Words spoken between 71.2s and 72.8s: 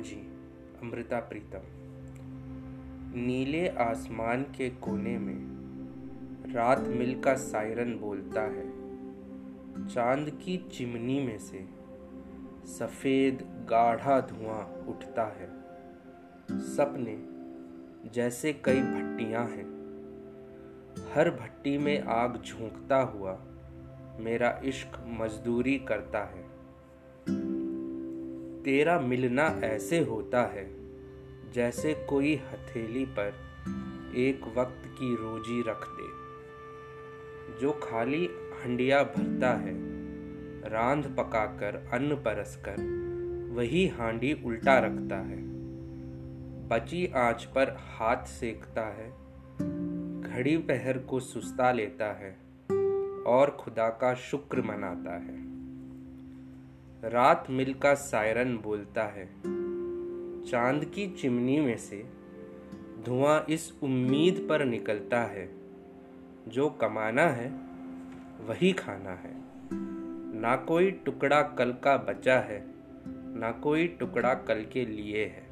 कल का बचा है,